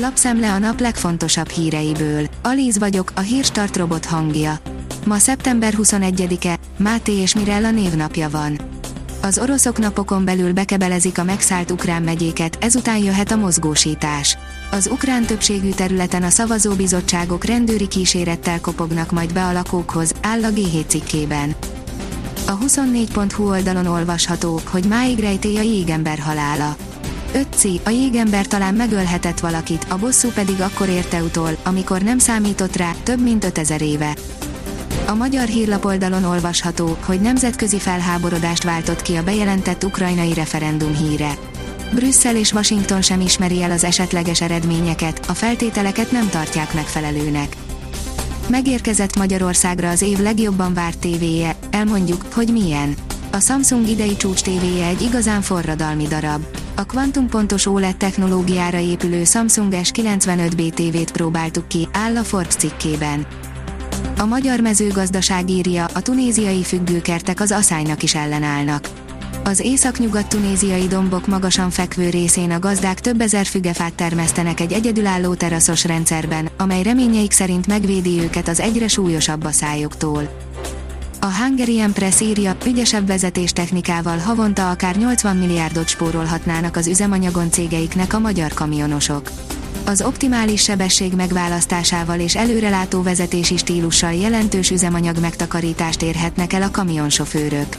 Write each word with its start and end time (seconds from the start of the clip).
Lapszemle 0.00 0.52
a 0.52 0.58
nap 0.58 0.80
legfontosabb 0.80 1.48
híreiből. 1.48 2.26
Alíz 2.42 2.78
vagyok, 2.78 3.12
a 3.14 3.20
hírstart 3.20 3.76
robot 3.76 4.04
hangja. 4.04 4.58
Ma 5.06 5.18
szeptember 5.18 5.74
21-e, 5.76 6.58
Máté 6.76 7.12
és 7.12 7.34
Mirella 7.34 7.70
névnapja 7.70 8.30
van. 8.30 8.58
Az 9.22 9.38
oroszok 9.38 9.78
napokon 9.78 10.24
belül 10.24 10.52
bekebelezik 10.52 11.18
a 11.18 11.24
megszállt 11.24 11.70
ukrán 11.70 12.02
megyéket, 12.02 12.58
ezután 12.60 12.96
jöhet 12.96 13.30
a 13.30 13.36
mozgósítás. 13.36 14.38
Az 14.70 14.88
ukrán 14.92 15.24
többségű 15.24 15.70
területen 15.70 16.22
a 16.22 16.30
szavazóbizottságok 16.30 17.44
rendőri 17.44 17.88
kísérettel 17.88 18.60
kopognak 18.60 19.10
majd 19.10 19.32
be 19.32 19.44
a 19.44 19.52
lakókhoz, 19.52 20.12
áll 20.22 20.44
a 20.44 20.48
G7 20.48 20.86
cikkében. 20.86 21.54
A 22.46 22.58
24.hu 22.58 23.48
oldalon 23.48 23.86
olvasható, 23.86 24.60
hogy 24.70 24.84
máig 24.84 25.18
rejtély 25.18 25.58
a 25.58 25.62
jégember 25.62 26.18
halála. 26.18 26.76
Ötci, 27.34 27.80
a 27.84 27.90
jégember 27.90 28.46
talán 28.46 28.74
megölhetett 28.74 29.40
valakit, 29.40 29.86
a 29.88 29.96
bosszú 29.96 30.28
pedig 30.28 30.60
akkor 30.60 30.88
érte 30.88 31.22
utol, 31.22 31.56
amikor 31.62 32.02
nem 32.02 32.18
számított 32.18 32.76
rá, 32.76 32.92
több 33.02 33.22
mint 33.22 33.44
5000 33.44 33.82
éve. 33.82 34.16
A 35.06 35.14
magyar 35.14 35.46
hírlapoldalon 35.46 36.24
olvasható, 36.24 36.96
hogy 37.04 37.20
nemzetközi 37.20 37.78
felháborodást 37.78 38.62
váltott 38.62 39.02
ki 39.02 39.16
a 39.16 39.22
bejelentett 39.22 39.84
ukrajnai 39.84 40.34
referendum 40.34 40.94
híre. 40.96 41.38
Brüsszel 41.94 42.36
és 42.36 42.52
Washington 42.52 43.02
sem 43.02 43.20
ismeri 43.20 43.62
el 43.62 43.70
az 43.70 43.84
esetleges 43.84 44.40
eredményeket, 44.40 45.20
a 45.28 45.32
feltételeket 45.32 46.10
nem 46.10 46.28
tartják 46.28 46.74
megfelelőnek. 46.74 47.56
Megérkezett 48.48 49.16
Magyarországra 49.16 49.88
az 49.88 50.02
év 50.02 50.18
legjobban 50.18 50.74
várt 50.74 50.98
tévéje, 50.98 51.56
elmondjuk, 51.70 52.24
hogy 52.34 52.52
milyen. 52.52 52.94
A 53.32 53.40
Samsung 53.40 53.88
idei 53.88 54.16
csúcs 54.16 54.40
tévéje 54.40 54.86
egy 54.86 55.02
igazán 55.02 55.40
forradalmi 55.40 56.06
darab. 56.06 56.57
A 56.78 56.84
kvantumpontos 56.84 57.66
OLED 57.66 57.96
technológiára 57.96 58.78
épülő 58.78 59.24
Samsung 59.24 59.72
S95B 59.76 60.70
TV-t 60.72 61.12
próbáltuk 61.12 61.68
ki, 61.68 61.88
áll 61.92 62.16
a 62.16 62.22
Forbes 62.22 62.54
cikkében. 62.54 63.26
A 64.18 64.24
magyar 64.24 64.60
mezőgazdaság 64.60 65.50
írja, 65.50 65.84
a 65.94 66.02
tunéziai 66.02 66.62
függőkertek 66.62 67.40
az 67.40 67.52
aszálynak 67.52 68.02
is 68.02 68.14
ellenállnak. 68.14 68.88
Az 69.44 69.60
északnyugat-tunéziai 69.60 70.86
dombok 70.86 71.26
magasan 71.26 71.70
fekvő 71.70 72.10
részén 72.10 72.50
a 72.50 72.58
gazdák 72.58 73.00
több 73.00 73.20
ezer 73.20 73.46
fügefát 73.46 73.94
termesztenek 73.94 74.60
egy 74.60 74.72
egyedülálló 74.72 75.34
teraszos 75.34 75.84
rendszerben, 75.84 76.48
amely 76.56 76.82
reményeik 76.82 77.32
szerint 77.32 77.66
megvédi 77.66 78.20
őket 78.20 78.48
az 78.48 78.60
egyre 78.60 78.88
súlyosabb 78.88 79.44
aszályoktól. 79.44 80.28
A 81.20 81.26
Hungarian 81.26 81.92
Press 81.92 82.20
írja, 82.20 82.56
ügyesebb 82.66 83.06
vezetéstechnikával 83.06 84.18
havonta 84.18 84.70
akár 84.70 84.96
80 84.96 85.36
milliárdot 85.36 85.88
spórolhatnának 85.88 86.76
az 86.76 86.86
üzemanyagon 86.86 87.50
cégeiknek 87.50 88.12
a 88.12 88.18
magyar 88.18 88.52
kamionosok. 88.54 89.30
Az 89.86 90.02
optimális 90.02 90.62
sebesség 90.62 91.12
megválasztásával 91.12 92.20
és 92.20 92.36
előrelátó 92.36 93.02
vezetési 93.02 93.56
stílussal 93.56 94.12
jelentős 94.12 94.70
üzemanyag 94.70 95.20
megtakarítást 95.20 96.02
érhetnek 96.02 96.52
el 96.52 96.62
a 96.62 96.70
kamionsofőrök. 96.70 97.76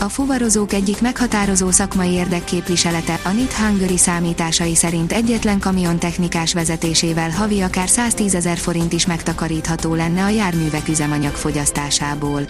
A 0.00 0.08
fuvarozók 0.08 0.72
egyik 0.72 1.00
meghatározó 1.00 1.70
szakmai 1.70 2.10
érdekképviselete, 2.10 3.20
a 3.24 3.28
NIT 3.28 3.52
Hungary 3.52 3.96
számításai 3.96 4.74
szerint 4.74 5.12
egyetlen 5.12 5.58
kamion 5.58 5.98
technikás 5.98 6.52
vezetésével 6.52 7.30
havi 7.30 7.60
akár 7.60 7.88
110 7.88 8.34
ezer 8.34 8.58
forint 8.58 8.92
is 8.92 9.06
megtakarítható 9.06 9.94
lenne 9.94 10.24
a 10.24 10.28
járművek 10.28 10.88
üzemanyag 10.88 11.32
fogyasztásából. 11.32 12.42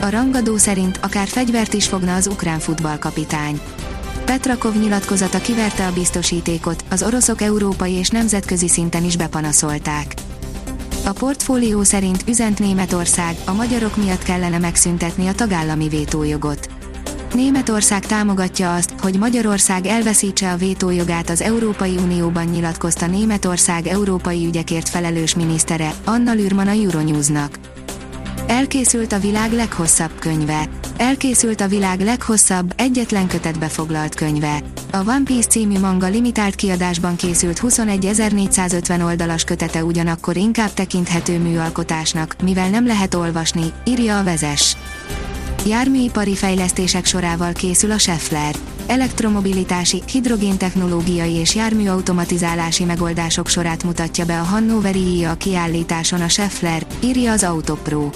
A 0.00 0.08
rangadó 0.08 0.56
szerint 0.56 0.98
akár 1.02 1.28
fegyvert 1.28 1.72
is 1.72 1.86
fogna 1.86 2.14
az 2.14 2.26
ukrán 2.26 2.58
futballkapitány. 2.58 3.60
Petrakov 4.24 4.74
nyilatkozata 4.80 5.38
kiverte 5.38 5.86
a 5.86 5.92
biztosítékot, 5.92 6.84
az 6.90 7.02
oroszok 7.02 7.40
európai 7.40 7.92
és 7.92 8.08
nemzetközi 8.08 8.68
szinten 8.68 9.04
is 9.04 9.16
bepanaszolták. 9.16 10.14
A 11.04 11.12
portfólió 11.12 11.82
szerint 11.82 12.24
üzent 12.28 12.58
Németország, 12.58 13.36
a 13.44 13.52
magyarok 13.52 13.96
miatt 13.96 14.22
kellene 14.22 14.58
megszüntetni 14.58 15.26
a 15.26 15.32
tagállami 15.32 15.88
vétójogot. 15.88 16.68
Németország 17.34 18.06
támogatja 18.06 18.74
azt, 18.74 18.94
hogy 19.00 19.18
Magyarország 19.18 19.86
elveszítse 19.86 20.52
a 20.52 20.56
vétójogát 20.56 21.30
az 21.30 21.40
Európai 21.40 21.96
Unióban 21.96 22.44
nyilatkozta 22.44 23.06
Németország 23.06 23.86
európai 23.86 24.46
ügyekért 24.46 24.88
felelős 24.88 25.34
minisztere, 25.34 25.94
Anna 26.04 26.32
Lürman 26.32 26.66
a 26.66 26.70
Euronewsnak. 26.70 27.58
Elkészült 28.50 29.12
a 29.12 29.18
világ 29.18 29.52
leghosszabb 29.52 30.18
könyve. 30.18 30.68
Elkészült 30.96 31.60
a 31.60 31.68
világ 31.68 32.00
leghosszabb, 32.00 32.72
egyetlen 32.76 33.26
kötetbe 33.28 33.68
foglalt 33.68 34.14
könyve. 34.14 34.62
A 34.92 34.98
One 34.98 35.22
Piece 35.24 35.48
című 35.48 35.78
manga 35.78 36.08
limitált 36.08 36.54
kiadásban 36.54 37.16
készült 37.16 37.60
21.450 37.60 39.04
oldalas 39.04 39.44
kötete 39.44 39.84
ugyanakkor 39.84 40.36
inkább 40.36 40.72
tekinthető 40.74 41.38
műalkotásnak, 41.38 42.36
mivel 42.42 42.70
nem 42.70 42.86
lehet 42.86 43.14
olvasni, 43.14 43.72
írja 43.84 44.18
a 44.18 44.24
vezes. 44.24 44.76
Járműipari 45.66 46.34
fejlesztések 46.34 47.04
sorával 47.04 47.52
készül 47.52 47.90
a 47.90 47.98
Scheffler. 47.98 48.54
Elektromobilitási, 48.90 50.02
hidrogéntechnológiai 50.12 51.32
és 51.32 51.54
járműautomatizálási 51.54 52.84
megoldások 52.84 53.48
sorát 53.48 53.84
mutatja 53.84 54.24
be 54.24 54.40
a 54.40 54.42
Hannoveri 54.42 55.16
IA 55.16 55.34
kiállításon 55.34 56.20
a 56.20 56.28
Scheffler, 56.28 56.86
írja 57.00 57.32
az 57.32 57.44
Autopro. 57.44 58.10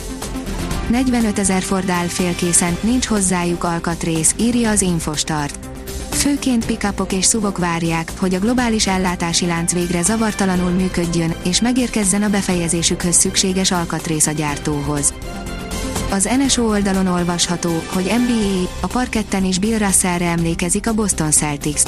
45 0.90 1.38
ezer 1.38 1.62
Ford 1.62 1.88
áll 1.88 2.06
félkészen, 2.06 2.76
nincs 2.80 3.06
hozzájuk 3.06 3.64
alkatrész, 3.64 4.34
írja 4.38 4.70
az 4.70 4.82
Infostart. 4.82 5.58
Főként 6.10 6.66
pikapok 6.66 7.12
és 7.12 7.24
szubok 7.24 7.58
várják, 7.58 8.12
hogy 8.18 8.34
a 8.34 8.38
globális 8.38 8.86
ellátási 8.86 9.46
lánc 9.46 9.72
végre 9.72 10.02
zavartalanul 10.02 10.70
működjön, 10.70 11.34
és 11.44 11.60
megérkezzen 11.60 12.22
a 12.22 12.28
befejezésükhöz 12.28 13.14
szükséges 13.14 13.70
alkatrész 13.70 14.26
a 14.26 14.32
gyártóhoz. 14.32 15.14
Az 16.14 16.28
NSO 16.38 16.62
oldalon 16.62 17.06
olvasható, 17.06 17.70
hogy 17.86 18.04
NBA, 18.04 18.70
a 18.80 18.86
parketten 18.86 19.44
is 19.44 19.58
Bill 19.58 19.78
Russellre 19.78 20.24
emlékezik 20.24 20.88
a 20.88 20.92
Boston 20.92 21.30
Celtics. 21.30 21.82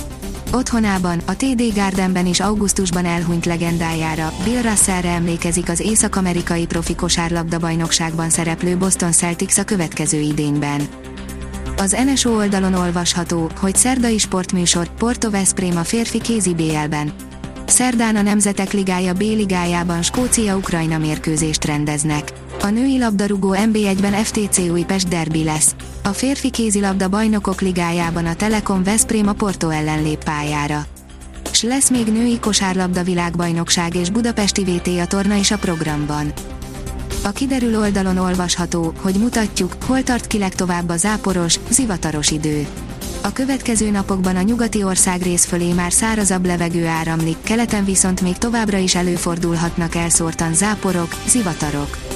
Otthonában, 0.53 1.21
a 1.27 1.37
TD 1.37 1.75
Gardenben 1.75 2.27
is 2.27 2.41
augusztusban 2.41 3.05
elhunyt 3.05 3.47
legendájára, 3.47 4.33
Bill 4.45 4.63
Russellre 4.63 5.09
emlékezik 5.09 5.69
az 5.69 5.81
észak-amerikai 5.81 6.67
profi 6.67 6.95
kosárlabda 6.95 7.59
bajnokságban 7.59 8.31
szereplő 8.31 8.77
Boston 8.77 9.13
Celtics 9.13 9.59
a 9.59 9.65
következő 9.65 10.19
idényben. 10.19 10.81
Az 11.77 11.97
NSO 12.07 12.31
oldalon 12.31 12.75
olvasható, 12.75 13.51
hogy 13.61 13.77
szerdai 13.77 14.19
sportműsor, 14.19 14.89
Porto 14.99 15.31
Veszprém 15.31 15.77
a 15.77 15.85
férfi 15.85 16.21
kézi 16.21 16.55
BL-ben. 16.55 17.13
Szerdán 17.67 18.17
a 18.17 18.23
Nemzetek 18.23 18.73
Ligája 18.73 19.13
B-ligájában 19.13 20.03
Skócia-Ukrajna 20.03 20.99
mérkőzést 20.99 21.65
rendeznek. 21.65 22.33
A 22.66 22.71
női 22.71 22.99
labdarúgó 22.99 23.54
NB1-ben 23.59 24.12
FTC 24.12 24.59
Újpest 24.59 25.09
derbi 25.09 25.44
lesz. 25.44 25.75
A 26.03 26.09
férfi 26.09 26.50
kézilabda 26.50 27.09
bajnokok 27.09 27.60
ligájában 27.60 28.27
a 28.27 28.34
Telekom 28.34 28.82
Veszprém 28.82 29.28
a 29.28 29.32
Porto 29.32 29.69
ellen 29.69 30.03
lép 30.03 30.25
pályára. 30.25 30.87
S 31.53 31.62
lesz 31.62 31.91
még 31.91 32.06
női 32.06 32.38
kosárlabda 32.38 33.03
világbajnokság 33.03 33.94
és 33.94 34.10
Budapesti 34.10 34.65
VT 34.65 34.87
a 34.87 35.06
torna 35.06 35.34
is 35.34 35.50
a 35.50 35.59
programban. 35.59 36.32
A 37.25 37.31
kiderül 37.31 37.78
oldalon 37.78 38.16
olvasható, 38.19 38.93
hogy 39.00 39.15
mutatjuk, 39.15 39.77
hol 39.87 40.03
tart 40.03 40.27
ki 40.27 40.38
legtovább 40.38 40.88
a 40.88 40.97
záporos, 40.97 41.60
zivataros 41.71 42.31
idő. 42.31 42.66
A 43.22 43.33
következő 43.33 43.91
napokban 43.91 44.37
a 44.37 44.43
nyugati 44.43 44.83
ország 44.83 45.22
rész 45.22 45.44
fölé 45.44 45.72
már 45.72 45.93
szárazabb 45.93 46.47
levegő 46.47 46.87
áramlik, 46.87 47.37
keleten 47.43 47.84
viszont 47.84 48.21
még 48.21 48.38
továbbra 48.38 48.77
is 48.77 48.94
előfordulhatnak 48.94 49.94
elszórtan 49.94 50.54
záporok, 50.54 51.15
zivatarok. 51.28 52.16